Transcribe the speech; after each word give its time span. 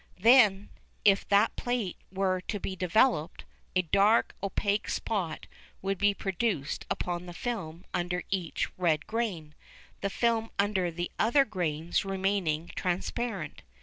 Then, 0.19 0.69
if 1.05 1.27
that 1.29 1.55
plate 1.55 1.95
were 2.11 2.41
to 2.47 2.59
be 2.59 2.75
developed, 2.75 3.45
a 3.75 3.83
dark, 3.83 4.33
opaque 4.41 4.89
spot 4.89 5.45
would 5.83 5.99
be 5.99 6.15
produced 6.15 6.87
upon 6.89 7.27
the 7.27 7.35
film 7.35 7.85
under 7.93 8.23
each 8.31 8.67
red 8.79 9.05
grain, 9.05 9.53
the 9.99 10.09
film 10.09 10.49
under 10.57 10.89
the 10.89 11.11
other 11.19 11.45
grains 11.45 12.03
remaining 12.03 12.71
transparent. 12.75 13.61